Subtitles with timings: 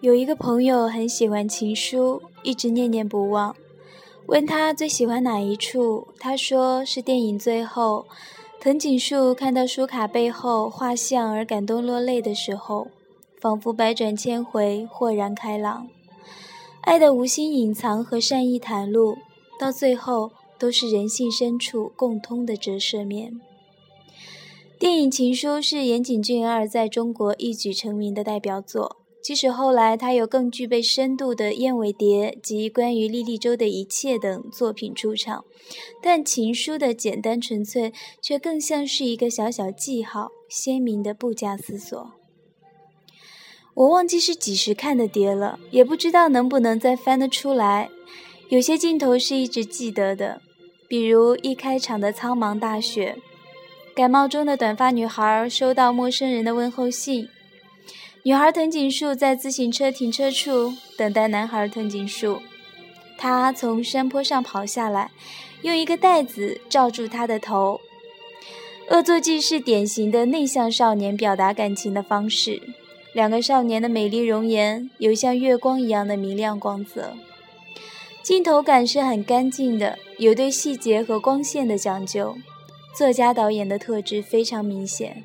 [0.00, 3.56] 有一个朋友很喜欢情书，一直念念不忘。
[4.26, 8.06] 问他最喜欢哪一处，他说是电影最后，
[8.60, 12.86] 藤井树看到书卡背后画像而感动落泪的时候，
[13.40, 15.88] 仿佛百转千回，豁然开朗。
[16.82, 19.16] 爱的无心隐藏和善意袒露，
[19.58, 23.40] 到最后都是人性深处共通的折射面。
[24.78, 28.97] 电影《情书》是岩井俊二在中国一举成名的代表作。
[29.28, 35.44] 即使后来他有更具备深度的《燕尾蝶》及关于莉莉周的一切等作品出场，
[36.02, 42.10] 但《情书》的简单纯粹却更像是一个小小记号，鲜明的不加思索。
[43.74, 47.90] 我忘记是几时看的碟了，也不知道能不能再翻得出来。
[48.48, 50.40] 有些镜头是一直记得的，
[50.88, 53.18] 比如一开场的苍茫大雪，
[53.94, 57.28] 感冒中的短发女孩收到陌生人的问候信。
[58.28, 62.42] 女孩藤井树在自行车停车处等待男孩藤井树，
[63.16, 65.10] 他从山坡上跑下来，
[65.62, 67.80] 用一个袋子罩住他的头。
[68.90, 72.60] 恶作剧是典型的内向少年表达感情的方式。
[73.14, 77.14] 两个少年的美丽容颜有像月光一样的明亮光泽，
[78.22, 82.36] 镜头感是很干净的，有对细节和光线的讲究，
[82.94, 85.22] 作家导演的特质非常明显。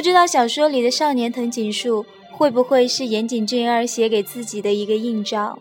[0.00, 5.58] 不知道小说里的少年藤井树会不会是岩井俊二写给自己的一个映照？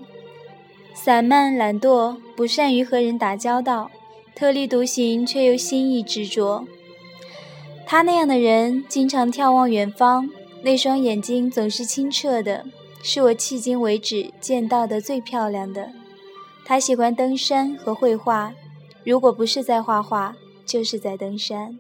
[0.93, 3.91] 散漫懒惰，不善于和人打交道，
[4.33, 6.65] 特立独行却又心意执着。
[7.85, 10.29] 他那样的人经常眺望远方，
[10.61, 12.63] 那双眼睛总是清澈的，
[13.03, 15.89] 是我迄今为止见到的最漂亮的。
[16.63, 18.53] 他喜欢登山和绘画，
[19.03, 21.77] 如果不是在画画，就是在登山。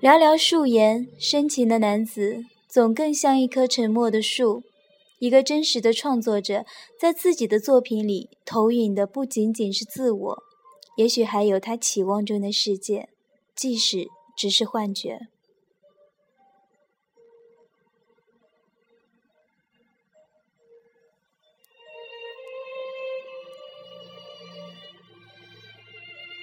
[0.00, 4.62] 寥寥数言，深情的男子总更像一棵沉默的树。
[5.18, 6.64] 一个真实的创作者，
[6.98, 10.42] 在自己的作品里投影的不仅仅是自我，
[10.96, 13.10] 也许还有他期望中的世界，
[13.54, 15.28] 即使只是幻觉。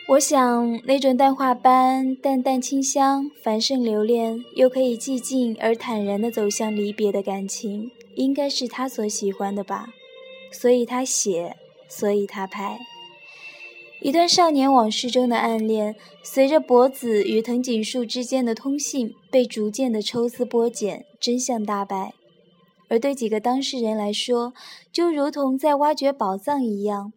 [0.09, 9.87] 我想，那种淡化般淡淡清香、繁盛留恋，又可以寂静而坦然地走向离别的感情，应该是他所喜欢的吧。
[10.49, 11.57] 所以他写，
[11.89, 12.79] 所以他拍。
[14.01, 15.93] 一段少年往事中的暗恋，
[16.23, 22.13] 随着博子与藤井树之间的通信被逐渐的抽丝剥茧，真相大白。
[22.87, 24.53] 而对几个当事人来说，
[24.89, 27.11] 就如同在挖掘宝藏一样。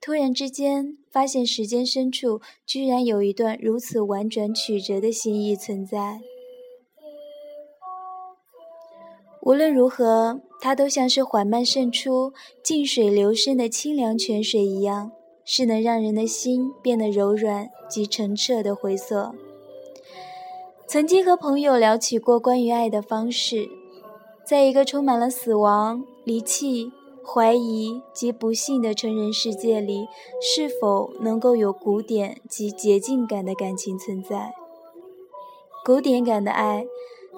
[0.00, 6.20] 突然之间，发现时间深处居然有一段如此婉转曲折的心意存在。
[9.42, 15.12] 无论如何，它都像是缓慢渗出、静水流深的清凉泉水一样，
[15.44, 19.14] 是能让人的心变得柔软及澄澈的回溯。
[20.88, 23.68] 曾经和朋友聊起过关于爱的方式，
[24.44, 26.92] 在一个充满了死亡、离弃。
[27.26, 30.06] 怀疑及不幸的成人世界里，
[30.40, 34.54] 是否能够有古典及洁净感的感情存在？
[35.84, 36.86] 古典感的爱，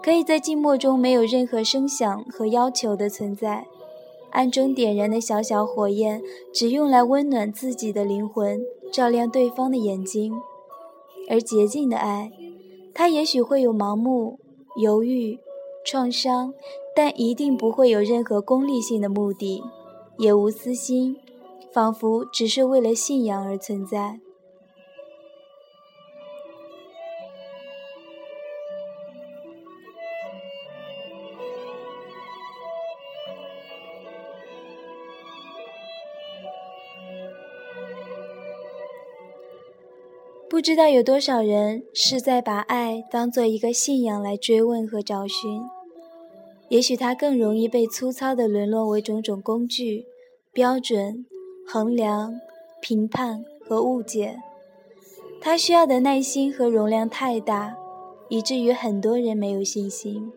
[0.02, 3.66] 可以在静默中没有任何声响和要求的存在，
[4.30, 8.60] 暗中点燃的小小火焰，只用来温暖自己的灵魂，
[8.92, 10.34] 照亮对方的眼睛。
[11.30, 12.30] 而洁净的爱，
[12.94, 14.38] 它也许会有盲目、
[14.80, 15.38] 犹豫、
[15.84, 16.52] 创伤，
[16.94, 19.62] 但一定不会有任何功利性的目的。
[20.18, 21.16] 也无私心，
[21.72, 24.18] 仿佛只是为了信仰而存在。
[40.50, 45.77] 不知道有多少人是在把爱当做一个信仰来追问和找寻。
[46.68, 50.04] 也许它更容易被粗糙地沦落为种种工具、
[50.52, 51.24] 标准、
[51.66, 52.34] 衡量、
[52.80, 54.38] 评判和误解。
[55.40, 57.76] 它需要的耐心和容量太大，
[58.28, 60.32] 以至于很多人没有信心。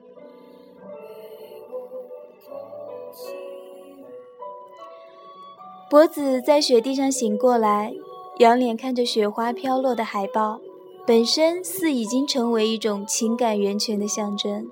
[5.90, 7.94] 博子在雪地上醒过来，
[8.40, 10.62] 仰脸看着雪花飘落的海报，
[11.06, 14.70] 本身似已经成为一种情感源泉的象征。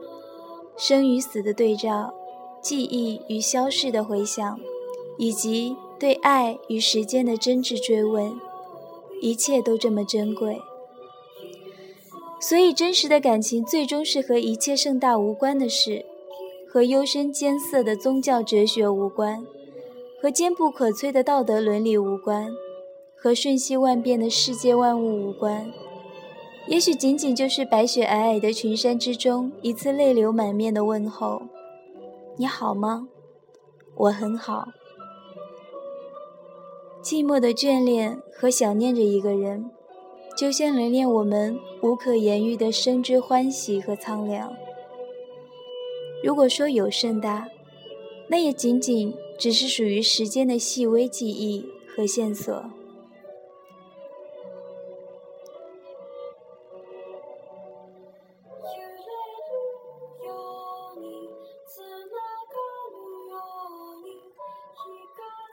[0.82, 2.14] 生与死的对照，
[2.62, 4.58] 记忆与消逝的回响，
[5.18, 8.34] 以及对爱与时间的真挚追问，
[9.22, 10.62] 一切都这么珍贵。
[12.40, 16.06] 所以，真实的感情最终是和一切盛大无关的事，
[16.72, 19.46] 和幽深艰涩的宗教哲学无关，
[20.22, 22.54] 和坚不可摧的道德伦理无关，
[23.18, 25.70] 和瞬息万变的世界万物无关。
[26.70, 31.42] 也许仅仅就是白雪皑皑的群山之中，一次泪流满面的问候
[32.38, 33.08] ：“你好吗？
[33.96, 34.68] 我很好。”
[37.04, 39.72] 寂寞的眷恋和想念着一个人。
[40.38, 44.54] 就像能令我们无可言喻的生之欢喜和苍凉。
[46.24, 47.50] 如果说有盛大，
[48.30, 52.64] 那也仅仅只是属于时间的细微记忆和线索。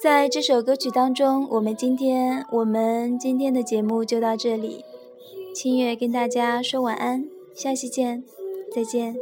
[0.06, 4.84] 在这首歌曲当中，我们今天我们今天的节目就到这里。
[5.52, 8.22] 清月跟大家说晚安，下期见，
[8.72, 9.16] 再见。